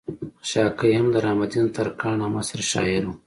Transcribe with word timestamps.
خشاکے 0.41 0.89
هم 0.99 1.07
د 1.11 1.15
رحم 1.23 1.39
الدين 1.43 1.67
ترکاڼ 1.75 2.17
هم 2.25 2.33
عصر 2.41 2.59
شاعر 2.71 3.01
وو 3.05 3.13